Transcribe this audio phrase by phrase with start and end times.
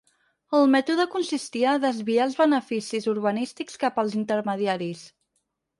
[0.59, 5.11] El mètode consistia a desviar els beneficis urbanístics cap als intermediaris.